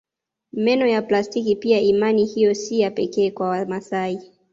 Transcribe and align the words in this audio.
Meno 0.53 0.85
ya 0.87 1.01
plastiki 1.07 1.55
pia 1.55 1.79
imani 1.81 2.25
hiyo 2.25 2.53
si 2.55 2.79
ya 2.79 2.91
pekee 2.91 3.31
kwa 3.31 3.49
Wamasai 3.49 4.31